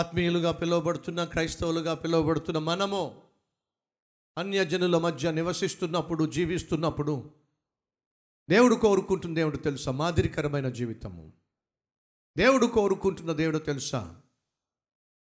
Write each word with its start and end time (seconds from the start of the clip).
ఆత్మీయులుగా 0.00 0.52
పిలువబడుతున్న 0.52 1.24
క్రైస్తవులుగా 1.24 1.94
పిలువబడుతున్న 1.94 2.58
మనము 2.58 3.22
అన్యజనుల 4.38 4.98
మధ్య 4.98 5.32
నివసిస్తున్నప్పుడు 5.32 6.24
జీవిస్తున్నప్పుడు 6.24 7.30
దేవుడు 8.50 8.74
కోరుకుంటున్న 8.74 9.34
దేవుడు 9.34 9.56
తెలుసా? 9.56 9.92
మాదిరికరమైన 9.92 10.68
జీవితము. 10.68 11.32
దేవుడు 12.36 12.66
కోరుకుంటున్న 12.66 13.32
దేవుడు 13.32 13.58
తెలుసా? 13.58 14.20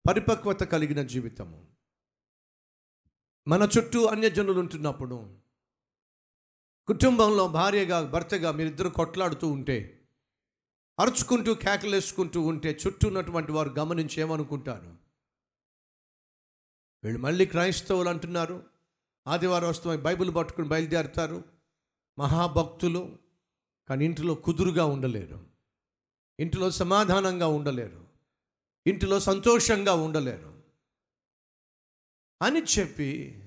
పరిపక్వత 0.09 0.63
కలిగిన 0.63 1.03
జీవితము. 1.03 1.67
మన 3.49 3.69
చుట్టూ 3.79 4.07
అన్యజనులు 4.07 4.61
ఉంటున్నప్పుడు 4.61 5.39
కుటుంబంలో 6.87 7.49
భార్యగా 7.49 8.03
భర్తగా 8.03 8.53
మీరిద్దరు 8.53 8.89
కొట్లాడుతూ 8.89 9.49
ఉంటే 9.49 10.00
అరుచుకుంటూ 11.01 11.55
కేకలేసుకుంటూ 11.55 12.41
ఉంటే 12.41 12.79
చుట్టూ 12.87 13.09
ఉన్నటువంటి 13.09 13.53
వారు 13.53 13.71
గమనించి 13.71 14.21
ఏమనుకుంటారు 14.21 14.97
వీళ్ళు 17.05 17.21
మళ్ళీ 17.21 17.47
క్రైస్తవులు 17.47 18.09
అంటున్నారు. 18.09 18.67
ఆదివారం 19.27 19.69
వస్తే 19.69 19.97
బైబిల్ 19.97 20.35
పట్టుకుని 20.35 20.69
బయలుదేరుతారు. 20.69 21.45
మహాభక్తులు 22.19 23.19
కానీ 23.89 24.05
ఇంటిలో 24.05 24.35
కుదురుగా 24.35 24.85
ఉండలేరు. 24.85 25.47
ఇంటిలో 26.41 26.71
సమాధానంగా 26.71 27.47
ఉండలేరు. 27.47 28.07
ఇంటిలో 28.87 29.21
సంతోషంగా 29.21 29.95
ఉండలేరు. 29.95 30.63
అని 32.43 32.63
చెప్పి 32.63 33.41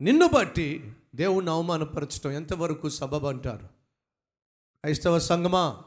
నిన్ను 0.00 0.28
బట్టి 0.34 0.92
దేవుణ్ణి 1.14 1.50
అవమానపరచడం 1.50 2.30
ఎంతవరకు 2.30 2.88
సబబ్ 2.88 3.24
అంటారు? 3.24 3.66
క్రైస్తవ 3.66 5.18
సంగమా 5.18 5.82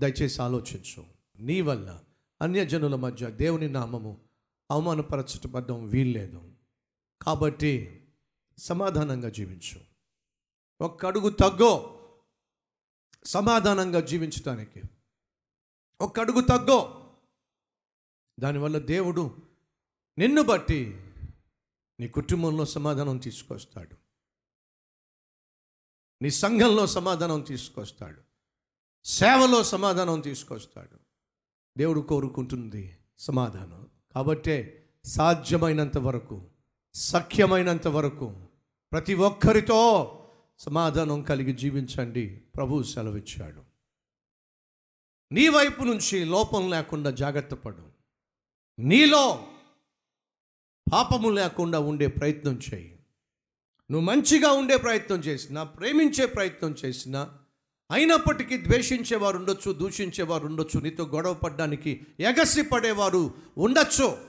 దయచేసి 0.00 0.42
ఆలోచించు. 0.42 1.06
నీ 1.38 1.60
వల్ల 1.60 2.04
అన్యజనుల 2.42 2.94
మధ్య 2.94 3.30
దేవుని 3.30 3.68
నామము 3.68 4.28
అవమానపరచబడడం 4.70 5.88
వీల్లేదు. 5.88 6.52
కాబట్టి 7.22 8.04
సమాధానంగా 8.58 9.30
జీవించు. 9.30 9.80
ఒక్క 10.80 11.06
అడుగు 11.06 11.30
తగ్గో. 11.30 11.94
సమాధానంగా 13.24 14.00
జీవించడానికి 14.00 14.82
ఒక్క 16.00 16.20
అడుగు 16.20 16.40
తగ్గో. 16.40 17.10
దానివల్ల 18.40 18.78
దేవుడు 18.78 19.36
నిన్ను 20.18 20.42
బట్టి 20.42 21.04
నీ 22.00 22.08
కుటుంబంలో 22.08 22.64
సమాధానం 22.64 23.18
తీసుకొస్తాడు. 23.18 23.96
నీ 26.22 26.30
సంఘంలో 26.30 26.86
సమాధానం 26.86 27.40
తీసుకొస్తాడు. 27.40 28.27
సేవలో 29.08 29.62
సమాధానం 29.62 30.20
తీసుకొస్తాడు. 30.20 30.98
దేవుడు 31.78 32.00
కోరుకుంటుంది 32.00 32.98
సమాధానం. 33.18 33.86
కాబట్టే 34.14 34.88
సాధ్యమైనంత 35.04 35.98
వరకు 35.98 36.42
సఖ్యమైనంత 36.94 37.88
వరకు 37.88 38.46
ప్రతి 38.92 39.14
ఒక్కరితో 39.14 40.14
సమాధానం 40.58 41.22
కలిగి 41.22 41.52
జీవించండి. 41.52 42.42
ప్రభు 42.56 42.82
సెలవిచ్చాడు. 42.82 43.62
నీ 45.32 45.48
వైపు 45.48 45.82
నుంచి 45.82 46.24
లోపం 46.24 46.70
లేకుండా 46.70 47.10
జాగ్రత్త 47.10 47.54
పడు. 47.54 47.84
నీలో 48.78 49.46
పాపము 50.92 51.30
లేకుండా 51.30 51.78
ఉండే 51.78 52.06
ప్రయత్నం 52.06 52.60
చేయి. 52.74 52.98
నువ్వు 53.90 54.06
మంచిగా 54.06 54.52
ఉండే 54.52 54.76
ప్రయత్నం 54.76 55.18
చేసినా 55.18 55.62
ప్రేమించే 55.62 56.26
ప్రయత్నం 56.26 56.76
చేసినా 56.84 57.37
అయినప్పటికీ 57.90 58.56
ద్వేషించేవారు 58.56 59.36
ఉండొచ్చు 59.36 59.72
దూషించేవారు 59.72 60.46
ఉండొచ్చు 60.46 60.80
నీతో 60.80 61.06
గొడవ 61.06 61.34
పడ్డానికి 61.34 62.06
ఎగసి 62.20 62.62
పడేవారు 62.62 63.34
ఉండొచ్చు. 63.58 64.28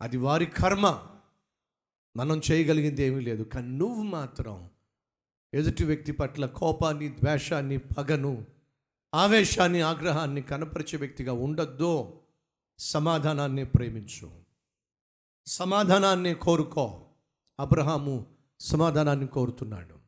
అది 0.00 0.16
వారి 0.16 0.46
కర్మ. 0.46 1.06
మనం 2.16 2.40
చేయగలిగింది 2.50 3.02
ఏమీ 3.02 3.20
లేదు. 3.20 3.42
కానీ 3.42 3.68
నువ్వు 3.68 4.02
మాత్రం 4.02 4.70
ఎదుటి 5.54 5.84
వ్యక్తి 5.84 6.12
పట్ల 6.12 6.46
కోపాన్ని 6.46 7.08
ద్వేషాన్ని 7.08 7.78
పగను 7.78 8.46
ఆవేశాన్ని 9.14 9.80
ఆగ్రహాన్ని 9.80 10.42
కనపరిచే 10.42 10.98
వ్యక్తిగా 10.98 11.32
ఉండొద్దు. 11.32 12.20
సమాధానాన్ని 12.78 13.64
ప్రేమించు. 13.64 14.30
సమాధానాన్ని 15.46 16.34
కోరుకో. 16.34 17.06
అబ్రహాము 17.60 18.26
సమాధానాన్ని 18.60 19.26
కోరుతున్నాడు. 19.26 19.99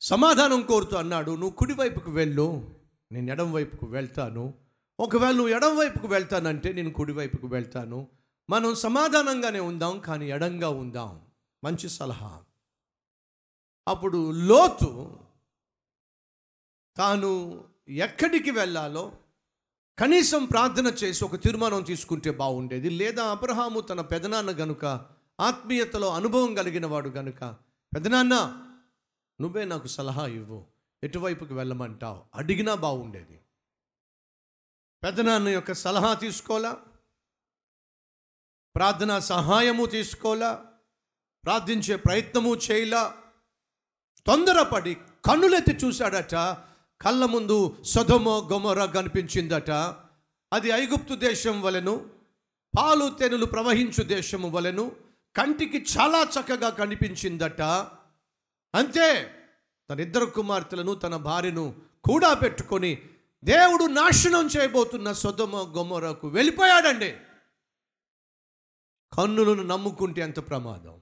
సమాధానం 0.00 0.62
కోరుతూ 0.62 0.96
అన్నాడు 0.96 1.30
నువ్వు 1.30 1.50
కుడివైపుకు 1.50 2.10
వెళ్ళు 2.10 2.74
నేను 3.12 3.30
ఎడం 3.30 3.52
వైపుకు 3.52 3.86
వెళ్తాను. 3.86 4.54
ఒకవేళ 5.00 5.36
నువ్వు 5.36 5.48
ఎడం 5.48 5.76
వైపుకు 5.76 6.06
వెళ్తానంటే 6.06 6.72
నేను 6.72 6.90
కుడివైపుకు 6.90 7.46
వెళ్తాను. 7.46 8.08
మనం 8.50 8.74
సమాధానంగానే 8.74 9.60
ఉందాం 9.60 10.00
కానీ 10.00 10.30
ఎడంగా 10.30 10.68
ఉందాం. 10.68 11.20
మంచి 11.64 11.88
సలహా. 11.88 12.42
అప్పుడు 13.88 14.30
లోతు 14.30 15.16
తాను 16.96 17.64
ఎక్కడికి 17.88 18.50
వెళ్ళాలో 18.50 19.12
కనీసం 19.98 20.44
ప్రార్థన 20.44 20.86
చేసి 20.86 21.24
ఒక 21.24 21.42
తీర్మానం 21.42 21.82
తీసుకుంటే 21.82 22.30
బాగుండేది. 22.30 22.90
లేదా 22.90 23.24
అబ్రహాము 23.24 23.80
తన 23.80 24.00
పెదనాన్న 24.00 24.50
గనుక 24.50 24.84
ఆత్మీయతలో 25.40 26.14
అనుభవం 26.14 26.54
కలిగిన 26.54 26.86
వాడు 26.86 27.08
గనుక 27.08 27.44
పెదనాన్న 27.94 28.62
నువ్వే 29.40 29.64
నాకు 29.64 29.86
సలహా 29.86 30.26
ఇవ్వు. 30.26 30.66
ఎటువైపుకి 31.04 31.54
వెళ్ళమంటావు? 31.54 32.22
అడిగినా 32.34 32.74
బాగుండేది. 32.74 33.40
పెదనాన్న 35.02 35.48
యొక్క 35.48 35.72
సలహా 35.72 36.14
తీసుకోలా? 36.14 36.76
ప్రార్థన 38.74 39.18
సహాయము 39.18 39.86
తీసుకోలా? 39.86 40.64
ప్రార్థించే 41.44 41.96
ప్రయత్నము 41.96 42.56
చేయలా? 42.56 43.16
తొందరపడి 44.26 44.94
కన్నులెత్తి 44.94 45.86
చూశాడట. 45.86 46.34
కళ్ళ 47.00 47.24
ముందు 47.24 47.76
సొదమో 47.84 48.48
గొమొర 48.52 48.84
కనిపించిందట. 48.84 49.70
అది 50.52 50.68
ఐగుప్తు 50.68 51.14
దేశం 51.14 51.62
వలెను 51.62 52.10
పాలు 52.78 53.10
తెనులు 53.10 53.46
ప్రవహించు 53.46 54.02
దేశము 54.02 54.50
వలెను 54.50 54.96
కంటికి 55.36 55.86
చాలా 55.98 56.22
చక్కగా 56.22 56.70
కనిపించిందట. 56.70 57.60
అంతే 58.76 59.34
తన 59.90 60.00
ఇద్దరు 60.00 60.26
కుమార్తెలను 60.26 60.94
తన 60.94 61.16
భార్యను 61.16 61.74
కూడా 62.04 62.34
పెట్టుకొని 62.34 63.02
దేవుడు 63.44 63.84
నాశనం 63.84 64.46
చేయబోతున్న 64.46 65.12
సొదమ 65.12 65.56
గొమ్మరకు 65.76 66.28
వెళ్ళిపోయాడండి. 66.28 67.16
కన్నులను 69.16 69.62
నమ్ముకుంటే 69.62 70.20
ఎంత 70.20 70.48
ప్రమాదం? 70.48 71.00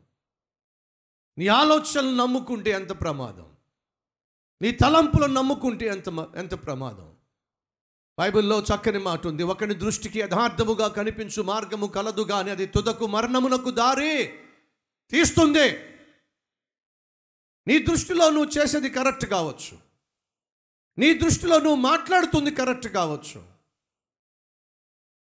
నీ 1.38 1.46
ఆలోచనలు 1.46 2.16
నమ్ముకుంటే 2.16 2.70
ఎంత 2.70 3.00
ప్రమాదం? 3.00 3.52
నీ 4.62 4.70
తలంపులను 4.70 5.32
నమ్ముకుంటే 5.32 5.86
ఎంత 5.86 6.08
మ- 6.08 6.32
ఎంత 6.36 6.66
ప్రమాదం? 6.66 7.12
బైబిల్లో 8.18 8.60
చక్కని 8.60 8.98
మాట 8.98 9.26
ఉంది. 9.26 9.42
ఒకని 9.42 9.74
దృష్టికి 9.74 10.20
యథార్థముగా 10.20 10.88
కనిపించు 10.88 11.42
మార్గము 11.42 11.86
కలదు 11.86 12.22
కానీ 12.22 12.50
అది 12.50 12.66
తుదకు 12.66 13.06
మరణమునకు 13.06 13.70
దారి 13.70 14.34
తీస్తుంది. 15.10 15.93
నీ 17.66 17.78
దృష్టిలో 17.78 18.30
నువ్వు 18.30 18.50
చేసేది 18.58 18.90
కరెక్ట్ 18.90 19.26
కావచ్చు. 19.26 19.78
నీ 20.98 21.14
దృష్టిలో 21.14 21.58
నువ్వు 21.58 21.76
మాట్లాడుతుంది 21.76 22.50
కరెక్ట్ 22.50 22.88
కావచ్చు. 22.88 23.44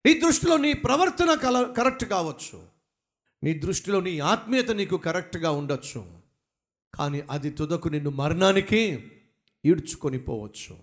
నీ 0.06 0.14
దృష్టిలో 0.14 0.56
నీ 0.56 0.72
ప్రవర్తన 0.72 1.34
కల 1.34 1.72
కరెక్ట్ 1.72 2.04
కావచ్చు. 2.04 2.68
నీ 3.44 3.54
దృష్టిలో 3.54 4.00
నీ 4.00 4.18
ఆత్మీయత 4.18 4.70
నీకు 4.70 4.96
కరెక్ట్గా 4.96 5.50
ఉండొచ్చు. 5.50 6.18
కానీ 6.94 7.22
అది 7.30 7.50
తుదకు 7.50 7.88
నిన్ను 7.88 8.10
మరణానికి 8.10 9.12
ఈడ్చుకొని 9.64 10.18
పోవచ్చు. 10.18 10.78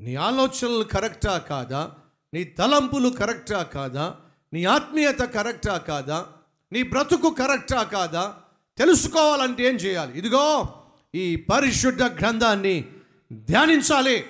నీ 0.00 0.14
ఆలోచనలు 0.14 0.84
కరెక్టా 0.84 1.38
కాదా? 1.38 1.96
నీ 2.34 2.44
తలంపులు 2.44 3.08
కరెక్టా 3.08 3.62
కాదా? 3.62 4.20
నీ 4.52 4.64
ఆత్మీయత 4.64 5.18
కరెక్టా 5.18 5.78
కాదా? 5.78 6.32
నీ 6.72 6.82
బ్రతుకు 6.82 7.30
కరెక్టా 7.30 7.82
కాదా? 7.82 8.42
తెలుసుకోవాలంటే 8.78 9.64
ఏం 9.64 9.74
చేయాలి? 9.74 10.18
ఇదిగో 10.18 10.74
ఈ 11.14 11.36
పరిశుద్ధ 11.36 12.02
గ్రంథాన్ని 12.02 12.84
ధ్యానించాలి 13.32 14.26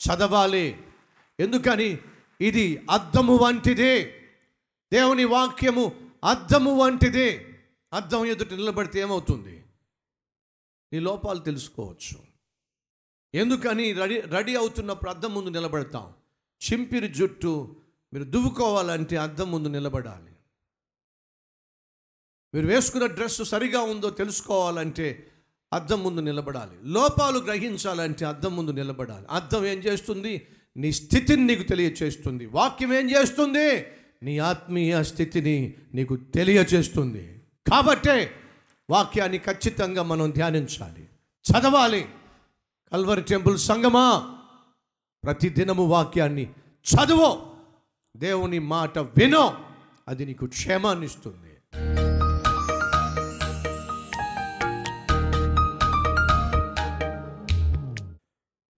చదవాలి. 0.00 0.82
ఎందుకని? 1.40 1.98
ఇది 2.40 2.86
అద్దము 2.90 3.36
వంటిదే. 3.36 4.14
దేవుని 4.92 5.24
వాక్యము 5.24 5.94
అద్దము 6.24 6.82
వంటిదే. 6.82 7.58
అద్దం 7.92 8.26
ఎదుట 8.26 8.52
నిలబడితే 8.52 9.00
ఏమవుతుంది? 9.00 9.64
నీ 10.92 11.00
లోపాలు 11.00 11.38
తెలుసుకోవచ్చు. 11.38 12.18
ఎందుకని? 13.34 13.92
రెడీ 13.92 14.20
రెడీ 14.20 14.56
అవుతున్నప్పుడు 14.56 15.10
అద్దం 15.10 15.34
ముందు 15.34 15.48
నిలబడతాం. 15.48 16.12
చింపిరి 16.72 17.08
జుట్టు 17.08 17.76
మీరు 18.12 18.24
దువ్వుకోవాలంటే 18.24 19.16
అద్దం 19.16 19.50
ముందు 19.50 19.68
నిలబడాలి. 19.68 20.32
మీరు 22.54 22.66
వేసుకున్న 22.66 23.06
డ్రెస్ 23.06 23.44
సరిగా 23.44 23.80
ఉందో 23.80 24.10
తెలుసుకోవాలంటే 24.10 25.26
అద్దం 25.72 26.02
ముందు 26.02 26.20
నిలబడాలి. 26.20 26.78
లోపాలు 26.84 27.38
గ్రహించాలంటే 27.38 28.24
అద్దం 28.24 28.56
ముందు 28.56 28.70
నిలబడాలి. 28.70 29.26
అద్దం 29.30 29.66
ఏం 29.66 29.78
చేస్తుంది? 29.78 30.46
నీ 30.76 30.92
స్థితిని 30.92 31.44
నీకు 31.44 31.62
తెలియచేస్తుంది. 31.62 32.46
వాక్యం 32.46 32.94
ఏం 32.94 33.10
చేస్తుంది? 33.10 33.86
నీ 34.22 34.38
ఆత్మీయ 34.38 35.02
స్థితిని 35.02 35.74
నీకు 35.94 36.16
తెలియచేస్తుంది. 36.16 37.40
కాబట్టే 37.72 38.30
వాక్యాన్ని 38.90 39.38
ఖచ్చితంగా 39.38 40.02
మనం 40.02 40.30
ధ్యానించాలి. 40.30 41.08
చదవాలి. 41.50 42.08
కల్వరి 42.92 43.22
టెంపుల్ 43.22 43.58
సంగమా? 43.58 44.38
ప్రతి 45.24 45.48
దినము 45.48 45.84
వాక్యాన్ని 45.84 46.50
చదువు. 46.94 47.42
దేవుని 48.16 48.58
మాట 48.58 48.98
వినో. 48.98 49.58
అది 50.08 50.26
నీకు 50.26 50.46
క్షేమాన్ని 50.46 51.06
ఇస్తుంది 51.06 51.49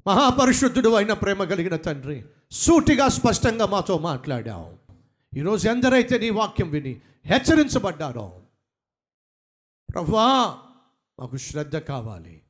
మహాపరిశుద్ధుడు 0.07 0.89
అయిన 0.89 1.13
ప్రేమ 1.13 1.45
కలిగిన 1.45 1.77
తండ్రి 1.77 2.25
సూటిగా 2.53 3.09
స్పష్టంగా 3.09 3.67
మాతో 3.67 3.99
మాట్లాడావు. 3.99 4.77
ఈరోజు 5.39 5.69
ఎందరైతే 5.69 6.19
నీ 6.19 6.31
వాక్యం 6.31 6.71
విని 6.71 7.01
హెచ్చరించబడ్డారో 7.27 8.41
ప్రభా 9.91 10.59
మాకు 11.21 11.37
శ్రద్ధ 11.37 11.77
కావాలి. 11.77 12.43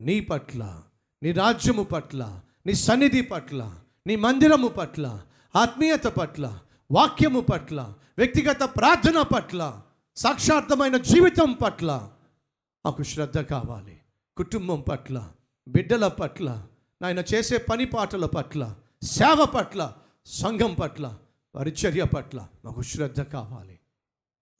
నీ 0.00 0.20
పట్ల 0.20 0.82
నీ 1.22 1.32
రాజ్యము 1.32 1.82
పట్ల 1.82 2.40
నీ 2.66 2.72
సన్నిధి 2.72 3.20
పట్ల 3.20 3.74
నీ 4.06 4.16
మందిరము 4.16 4.68
పట్ల 4.68 5.22
ఆత్మీయత 5.56 6.04
పట్ల 6.04 6.58
వాక్యము 6.90 7.40
పట్ల 7.40 7.94
వ్యక్తిగత 8.18 8.62
ప్రార్థన 8.62 9.22
పట్ల 9.22 9.80
సాక్షార్థమైన 10.16 10.96
జీవితం 10.96 11.52
పట్ల 11.52 12.10
మాకు 12.86 13.02
శ్రద్ధ 13.02 13.38
కావాలి. 13.38 13.98
కుటుంబం 14.36 14.80
పట్ల 14.80 15.30
బిడ్డల 15.68 16.08
పట్ల 16.08 16.67
నాయన 17.02 17.18
చేసే 17.34 17.56
పని 17.56 17.84
పాటల 17.84 18.26
పట్ల 18.26 18.74
సేవ 19.02 19.46
పట్ల 19.54 19.92
సంఘం 20.26 20.74
పట్ల 20.74 21.18
పరిచర్య 21.54 22.04
పట్ల 22.04 22.46
మాకు 22.64 22.82
శ్రద్ధ 22.82 23.20
కావాలి. 23.20 23.78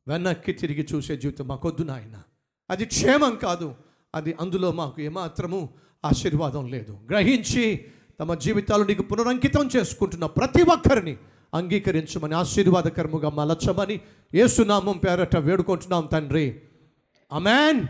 వెనక్కి 0.09 0.53
తిరిగి 0.53 0.87
చూసే 0.95 1.17
జీవితం 1.17 1.49
మాకొద్దు 1.49 1.83
నాయన. 1.83 2.23
అది 2.71 2.85
క్షేమం 2.85 3.37
కాదు. 3.37 3.75
అది 4.15 4.37
అందులో 4.41 4.73
మాకు 4.73 5.03
ఏమాత్రము 5.03 5.69
ఆశీర్వాదం 6.05 6.69
లేదు. 6.69 6.99
గ్రహించి 7.11 7.85
తమ 8.21 8.35
జీవితాలు 8.35 8.85
నీకు 8.85 9.03
పునరంకితం 9.03 9.71
చేసుకుంటున్న 9.77 10.27
ప్రతి 10.27 10.63
ఒక్కరిని 10.63 11.17
అంగీకరించమని 11.55 12.35
ఆశీర్వాదకరముగా 12.35 13.31
మలచమని 13.31 14.01
ఏసునామం 14.35 14.99
పేరట 14.99 15.37
వేడుకుంటున్నాం 15.37 16.09
తండ్రి. 16.13 16.63
అమెన్ 17.33 17.85